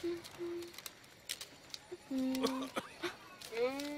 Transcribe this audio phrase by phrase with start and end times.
[0.00, 0.87] Mm-hmm.
[2.10, 2.34] うん。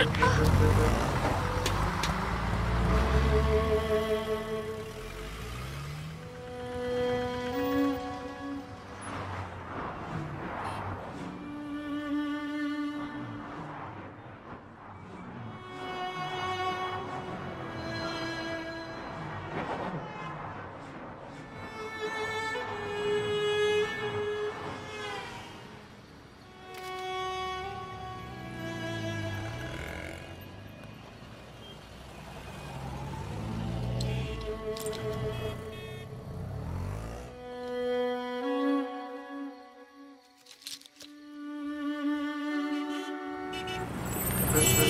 [0.00, 0.79] Thank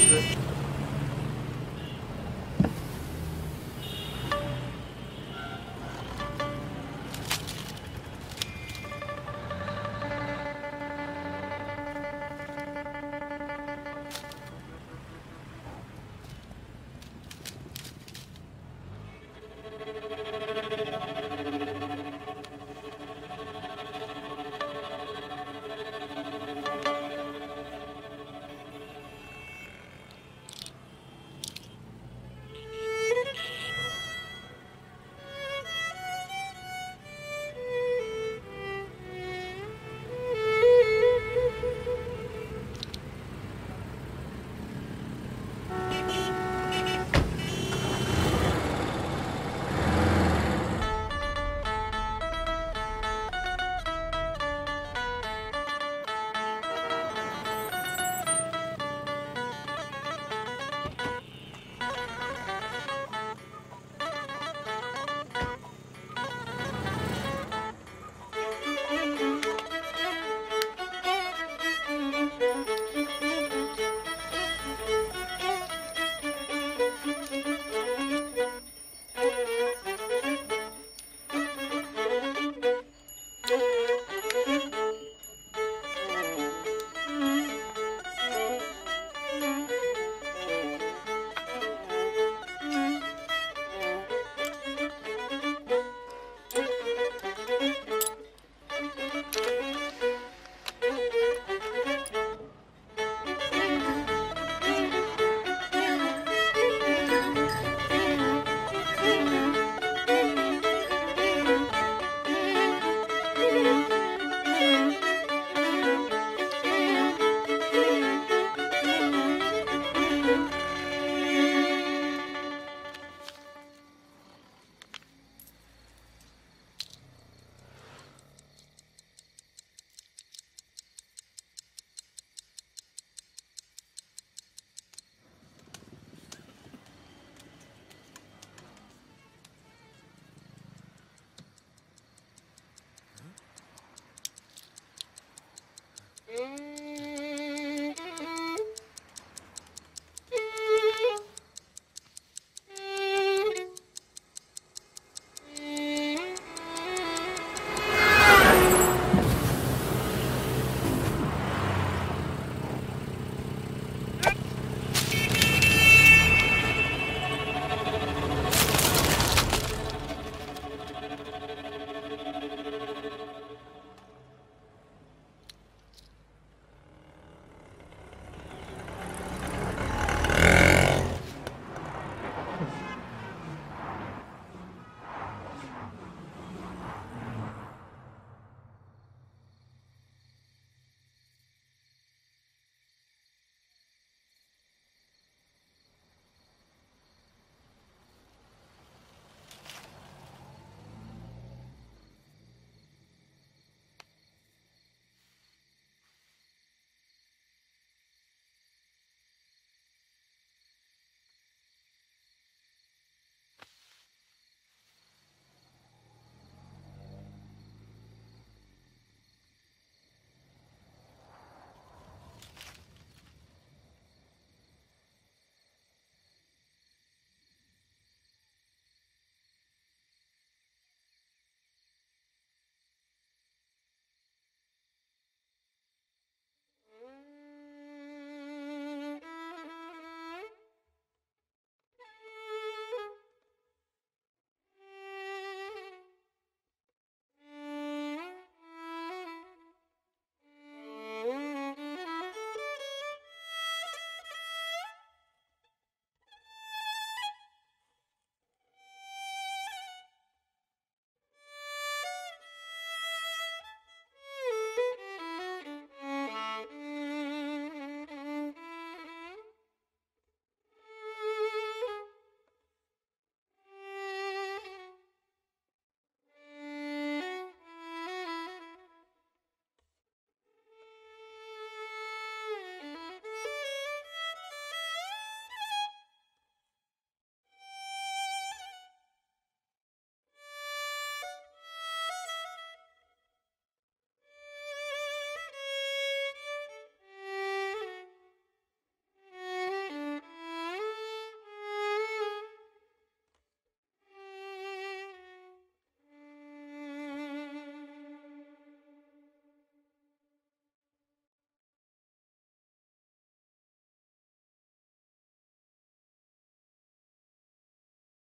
[0.09, 0.60] です。